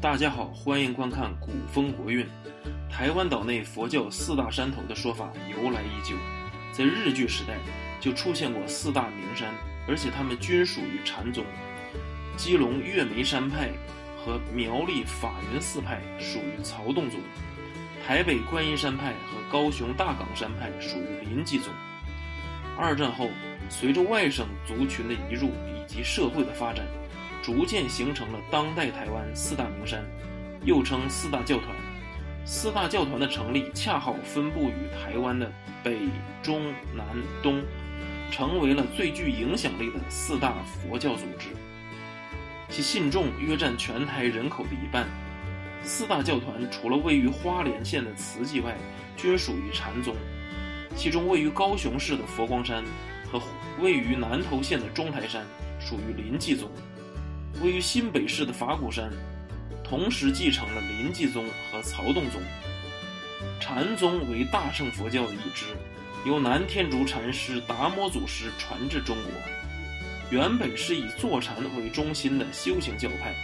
[0.00, 2.26] 大家好，欢迎观看古风国韵。
[2.90, 6.14] 台湾岛内佛教四大山头的说法由来已久，
[6.72, 7.54] 在日据时代
[8.00, 9.52] 就出现过四大名山，
[9.88, 11.44] 而且他们均属于禅宗。
[12.36, 13.70] 基隆月眉山派
[14.16, 17.18] 和苗栗法源寺派属于曹洞宗，
[18.06, 21.72] 台北观音山派和高雄大港山派属于临济宗。
[22.76, 23.30] 二战后，
[23.70, 26.84] 随着外省族群的移入以及社会的发展，
[27.44, 30.02] 逐渐形成了当代台湾四大名山，
[30.64, 31.76] 又称四大教团。
[32.46, 35.98] 四大教团的成立恰好分布于台湾的北、
[36.42, 37.04] 中、南、
[37.42, 37.62] 东，
[38.30, 41.48] 成为了最具影响力的四大佛教组织。
[42.70, 45.06] 其信众约占全台人口的一半。
[45.82, 48.74] 四大教团除了位于花莲县的慈济外，
[49.18, 50.16] 均属于禅宗。
[50.96, 52.82] 其中位于高雄市的佛光山
[53.30, 53.38] 和
[53.82, 55.44] 位于南投县的中台山
[55.78, 56.70] 属于临济宗。
[57.62, 59.10] 位于新北市的法鼓山，
[59.82, 62.40] 同时继承了临济宗和曹洞宗。
[63.60, 65.64] 禅宗为大乘佛教的一支，
[66.26, 69.32] 由南天竺禅师达摩祖师传至中国。
[70.30, 73.34] 原本是以坐禅为中心的修行教派，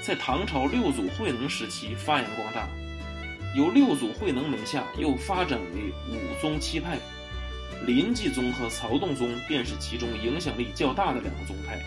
[0.00, 2.68] 在唐朝六祖慧能时期发扬光大。
[3.56, 6.98] 由六祖慧能门下又发展为五宗七派，
[7.86, 11.78] 临济宗和曹洞宗便是其中影响力较大的两个宗派。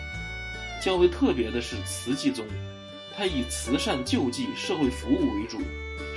[0.82, 2.44] 较为特别的是慈济宗，
[3.16, 5.60] 它以慈善救济、社会服务为主，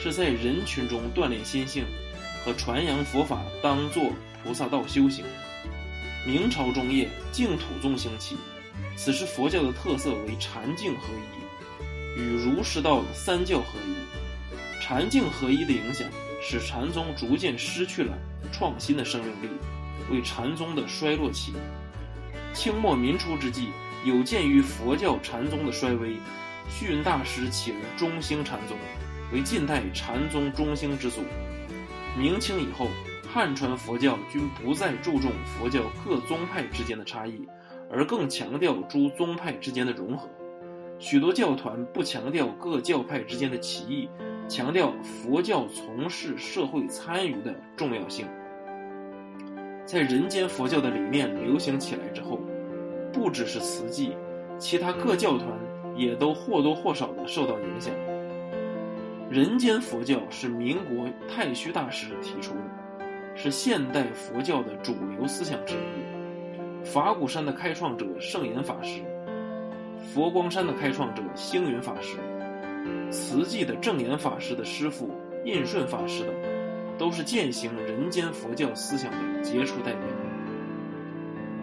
[0.02, 1.85] 是在人群中锻炼心性
[2.44, 4.11] 和传扬佛法，当作
[4.44, 5.23] 菩萨道修行。
[6.25, 8.35] 明朝中叶，净土宗兴起，
[8.97, 14.81] 此时佛教的特色为禅净合一，与儒释道三教合一。
[14.81, 16.09] 禅净合一的影响，
[16.41, 18.17] 使禅宗逐渐失去了
[18.52, 19.50] 创新的生命力，
[20.09, 21.53] 为禅宗的衰落起。
[22.52, 23.67] 清末民初之际，
[24.05, 26.15] 有鉴于佛教禅宗的衰微，
[26.69, 28.77] 虚云大师启人中兴禅宗，
[29.33, 31.21] 为近代禅宗中兴之祖。
[32.15, 32.87] 明清以后，
[33.27, 37.47] 汉传佛教均不再注重佛教各宗派之间的差异，
[37.91, 40.29] 而更强调诸宗派之间的融合。
[40.99, 44.07] 许多教团不强调各教派之间的歧义。
[44.47, 48.27] 强调佛教从事社会参与的重要性。
[49.83, 52.39] 在人间佛教的理念流行起来之后，
[53.15, 54.11] 不只是慈济，
[54.59, 55.47] 其他各教团
[55.95, 57.93] 也都或多或少的受到影响。
[59.29, 66.85] 人间佛教是民国太虚大师提出的，是现代佛教的主流思想之一。
[66.85, 68.99] 法鼓山的开创者圣严法师，
[70.13, 72.17] 佛光山的开创者星云法师。
[73.09, 75.09] 慈济的正严法师的师父
[75.45, 76.33] 印顺法师等，
[76.97, 80.01] 都是践行人间佛教思想的杰出代表。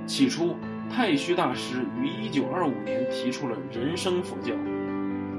[0.06, 0.56] 起初，
[0.91, 4.53] 太虚大师于1925年提出了人生佛教，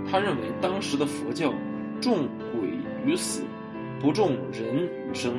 [0.09, 1.53] 他认为当时的佛教
[2.01, 2.69] 重鬼
[3.05, 3.43] 与死，
[3.99, 5.35] 不重人与生，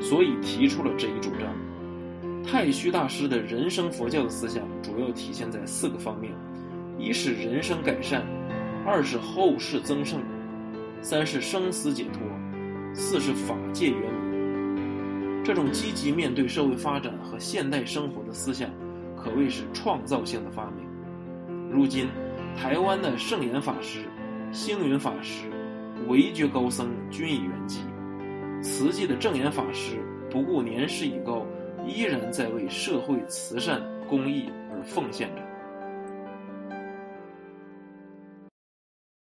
[0.00, 1.54] 所以提出了这一主张。
[2.44, 6.32] 太虚大师的人生佛教的思想主要体现在四个方面：
[6.98, 8.24] 一是人生改善。
[8.86, 10.20] 二是后世增盛，
[11.00, 12.20] 三是生死解脱，
[12.92, 15.42] 四是法界圆明。
[15.42, 18.68] 这种积极面对社会发展和现代生活的思想，
[19.24, 20.86] 可谓是创造性的发明。
[21.70, 22.08] 如今，
[22.54, 24.04] 台湾的圣严法师、
[24.52, 25.46] 星云法师、
[26.06, 27.78] 维觉高僧均已圆寂，
[28.62, 29.96] 慈济的正严法师
[30.30, 31.46] 不顾年事已高，
[31.86, 33.80] 依然在为社会慈善
[34.10, 35.42] 公益而奉献着。